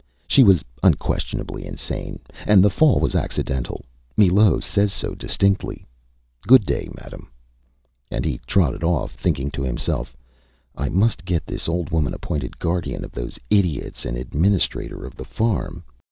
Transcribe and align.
She 0.25 0.41
was 0.43 0.65
unquestionably 0.81 1.63
insane, 1.63 2.21
and 2.47 2.63
the 2.65 2.71
fall 2.71 2.99
was 2.99 3.13
accidental. 3.13 3.85
Millot 4.17 4.63
says 4.63 4.91
so 4.91 5.13
distinctly. 5.13 5.85
Good 6.47 6.65
day, 6.65 6.89
Madame.Â 6.99 7.27
And 8.09 8.25
he 8.25 8.39
trotted 8.47 8.83
off, 8.83 9.11
thinking 9.13 9.51
to 9.51 9.61
himself: 9.61 10.17
ÂI 10.75 10.89
must 10.91 11.23
get 11.23 11.45
this 11.45 11.69
old 11.69 11.91
woman 11.91 12.15
appointed 12.15 12.57
guardian 12.57 13.05
of 13.05 13.11
those 13.11 13.37
idiots, 13.51 14.03
and 14.03 14.17
administrator 14.17 15.05
of 15.05 15.15
the 15.15 15.23
farm. 15.23 15.83